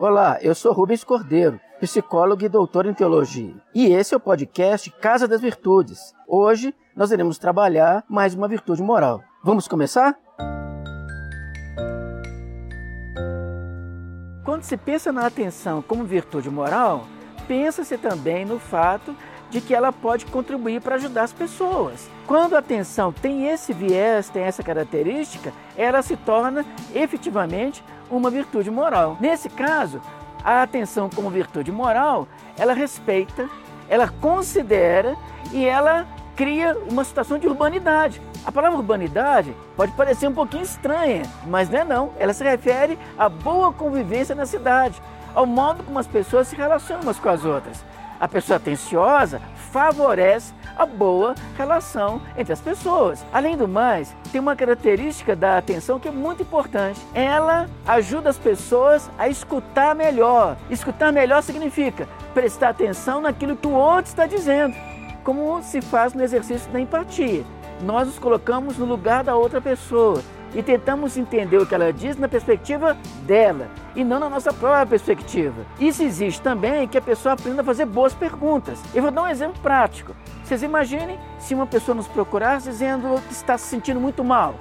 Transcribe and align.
Olá, 0.00 0.38
eu 0.42 0.54
sou 0.54 0.72
Rubens 0.72 1.02
Cordeiro, 1.02 1.58
psicólogo 1.80 2.44
e 2.44 2.48
doutor 2.48 2.86
em 2.86 2.94
teologia. 2.94 3.56
E 3.74 3.86
esse 3.86 4.14
é 4.14 4.16
o 4.16 4.20
podcast 4.20 4.88
Casa 4.92 5.26
das 5.26 5.40
Virtudes. 5.40 6.14
Hoje 6.24 6.72
nós 6.94 7.10
iremos 7.10 7.36
trabalhar 7.36 8.04
mais 8.08 8.32
uma 8.32 8.46
virtude 8.46 8.80
moral. 8.80 9.24
Vamos 9.42 9.66
começar? 9.66 10.16
Quando 14.44 14.62
se 14.62 14.76
pensa 14.76 15.10
na 15.10 15.26
atenção 15.26 15.82
como 15.82 16.04
virtude 16.04 16.48
moral, 16.48 17.04
pensa-se 17.48 17.98
também 17.98 18.44
no 18.44 18.60
fato 18.60 19.12
de 19.50 19.60
que 19.60 19.74
ela 19.74 19.92
pode 19.92 20.26
contribuir 20.26 20.80
para 20.80 20.96
ajudar 20.96 21.24
as 21.24 21.32
pessoas. 21.32 22.08
Quando 22.26 22.54
a 22.54 22.58
atenção 22.58 23.12
tem 23.12 23.48
esse 23.48 23.72
viés, 23.72 24.28
tem 24.28 24.42
essa 24.42 24.62
característica, 24.62 25.52
ela 25.76 26.02
se 26.02 26.16
torna 26.16 26.64
efetivamente 26.94 27.82
uma 28.10 28.30
virtude 28.30 28.70
moral. 28.70 29.16
Nesse 29.20 29.48
caso, 29.48 30.00
a 30.44 30.62
atenção 30.62 31.08
como 31.08 31.30
virtude 31.30 31.72
moral, 31.72 32.28
ela 32.58 32.72
respeita, 32.72 33.48
ela 33.88 34.08
considera 34.08 35.16
e 35.52 35.64
ela 35.64 36.06
cria 36.36 36.76
uma 36.90 37.02
situação 37.02 37.38
de 37.38 37.48
urbanidade. 37.48 38.22
A 38.44 38.52
palavra 38.52 38.78
urbanidade 38.78 39.54
pode 39.76 39.92
parecer 39.92 40.28
um 40.28 40.32
pouquinho 40.32 40.62
estranha, 40.62 41.22
mas 41.46 41.68
não 41.68 41.78
é 41.80 41.84
não. 41.84 42.12
Ela 42.18 42.32
se 42.32 42.44
refere 42.44 42.98
à 43.18 43.28
boa 43.28 43.72
convivência 43.72 44.34
na 44.34 44.46
cidade, 44.46 45.02
ao 45.34 45.44
modo 45.44 45.82
como 45.82 45.98
as 45.98 46.06
pessoas 46.06 46.48
se 46.48 46.54
relacionam 46.54 47.02
umas 47.02 47.18
com 47.18 47.28
as 47.28 47.44
outras. 47.44 47.84
A 48.20 48.26
pessoa 48.26 48.56
atenciosa 48.56 49.40
favorece 49.70 50.52
a 50.76 50.86
boa 50.86 51.34
relação 51.56 52.20
entre 52.36 52.52
as 52.52 52.60
pessoas. 52.60 53.24
Além 53.32 53.56
do 53.56 53.68
mais, 53.68 54.14
tem 54.30 54.40
uma 54.40 54.56
característica 54.56 55.34
da 55.34 55.58
atenção 55.58 55.98
que 55.98 56.08
é 56.08 56.10
muito 56.10 56.42
importante. 56.42 57.00
Ela 57.14 57.68
ajuda 57.86 58.30
as 58.30 58.38
pessoas 58.38 59.10
a 59.18 59.28
escutar 59.28 59.94
melhor. 59.94 60.56
Escutar 60.70 61.12
melhor 61.12 61.42
significa 61.42 62.08
prestar 62.32 62.70
atenção 62.70 63.20
naquilo 63.20 63.56
que 63.56 63.66
o 63.66 63.72
outro 63.72 64.10
está 64.10 64.26
dizendo, 64.26 64.74
como 65.24 65.62
se 65.62 65.80
faz 65.80 66.14
no 66.14 66.22
exercício 66.22 66.70
da 66.70 66.80
empatia. 66.80 67.44
Nós 67.82 68.08
nos 68.08 68.18
colocamos 68.18 68.76
no 68.76 68.84
lugar 68.84 69.22
da 69.22 69.36
outra 69.36 69.60
pessoa 69.60 70.22
e 70.54 70.62
tentamos 70.62 71.16
entender 71.16 71.58
o 71.58 71.66
que 71.66 71.74
ela 71.74 71.92
diz 71.92 72.16
na 72.16 72.28
perspectiva 72.28 72.96
dela 73.22 73.68
e 73.94 74.04
não 74.04 74.18
na 74.18 74.30
nossa 74.30 74.52
própria 74.52 74.86
perspectiva. 74.86 75.66
Isso 75.78 76.02
existe 76.02 76.40
também 76.40 76.88
que 76.88 76.98
a 76.98 77.02
pessoa 77.02 77.34
aprenda 77.34 77.62
a 77.62 77.64
fazer 77.64 77.84
boas 77.84 78.14
perguntas. 78.14 78.80
Eu 78.94 79.02
vou 79.02 79.10
dar 79.10 79.22
um 79.22 79.28
exemplo 79.28 79.60
prático. 79.60 80.14
Vocês 80.44 80.62
imaginem 80.62 81.18
se 81.38 81.54
uma 81.54 81.66
pessoa 81.66 81.94
nos 81.94 82.08
procurasse 82.08 82.70
dizendo 82.70 83.20
que 83.26 83.32
está 83.32 83.58
se 83.58 83.66
sentindo 83.66 84.00
muito 84.00 84.24
mal. 84.24 84.54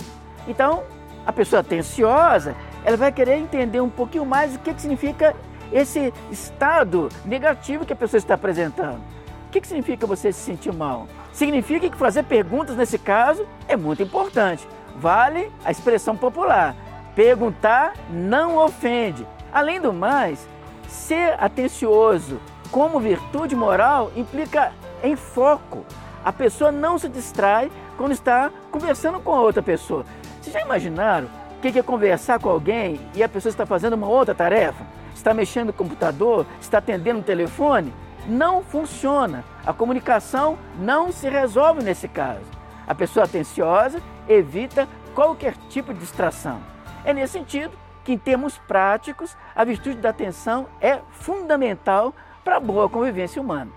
Então, 0.47 0.83
a 1.25 1.31
pessoa 1.31 1.59
atenciosa, 1.59 2.55
ela 2.83 2.97
vai 2.97 3.11
querer 3.11 3.37
entender 3.37 3.81
um 3.81 3.89
pouquinho 3.89 4.25
mais 4.25 4.55
o 4.55 4.59
que, 4.59 4.73
significa 4.79 5.35
esse 5.71 6.13
estado 6.31 7.09
negativo 7.25 7.85
que 7.85 7.93
a 7.93 7.95
pessoa 7.95 8.17
está 8.17 8.35
apresentando. 8.35 9.01
O 9.47 9.49
que 9.49 9.65
significa 9.65 10.05
você 10.05 10.31
se 10.31 10.39
sentir 10.39 10.73
mal? 10.73 11.07
Significa 11.31 11.89
que 11.89 11.97
fazer 11.97 12.23
perguntas 12.23 12.75
nesse 12.75 12.97
caso 12.97 13.45
é 13.67 13.75
muito 13.75 14.01
importante. 14.01 14.67
Vale 14.99 15.51
a 15.63 15.71
expressão 15.71 16.15
popular: 16.15 16.75
perguntar 17.15 17.93
não 18.09 18.57
ofende. 18.57 19.25
Além 19.53 19.79
do 19.79 19.93
mais, 19.93 20.47
ser 20.87 21.35
atencioso 21.39 22.39
como 22.71 22.99
virtude 22.99 23.55
moral 23.55 24.11
implica 24.15 24.71
em 25.03 25.15
foco. 25.15 25.85
A 26.23 26.33
pessoa 26.33 26.71
não 26.71 26.97
se 26.97 27.07
distrai 27.07 27.71
quando 27.97 28.11
está 28.11 28.51
conversando 28.71 29.19
com 29.19 29.31
outra 29.31 29.63
pessoa. 29.63 30.05
Vocês 30.41 30.53
já 30.53 30.61
imaginaram 30.61 31.27
o 31.57 31.61
que 31.61 31.79
é 31.79 31.83
conversar 31.83 32.39
com 32.39 32.49
alguém 32.49 32.99
e 33.15 33.23
a 33.23 33.29
pessoa 33.29 33.49
está 33.49 33.65
fazendo 33.65 33.93
uma 33.93 34.07
outra 34.07 34.35
tarefa? 34.35 34.85
Está 35.15 35.33
mexendo 35.33 35.67
no 35.67 35.73
computador? 35.73 36.45
Está 36.61 36.77
atendendo 36.77 37.19
o 37.19 37.23
telefone? 37.23 37.93
Não 38.27 38.61
funciona. 38.61 39.43
A 39.65 39.73
comunicação 39.73 40.57
não 40.79 41.11
se 41.11 41.29
resolve 41.29 41.83
nesse 41.83 42.07
caso. 42.07 42.45
A 42.87 42.95
pessoa 42.95 43.25
atenciosa 43.25 44.01
evita 44.27 44.87
qualquer 45.13 45.55
tipo 45.69 45.93
de 45.93 45.99
distração. 45.99 46.59
É 47.03 47.13
nesse 47.13 47.33
sentido 47.33 47.77
que, 48.03 48.13
em 48.13 48.17
termos 48.17 48.57
práticos, 48.59 49.35
a 49.55 49.63
virtude 49.63 49.97
da 49.97 50.09
atenção 50.09 50.67
é 50.79 50.99
fundamental 51.11 52.13
para 52.43 52.57
a 52.57 52.59
boa 52.59 52.87
convivência 52.87 53.41
humana. 53.41 53.71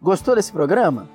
Gostou 0.00 0.36
desse 0.36 0.52
programa? 0.52 1.08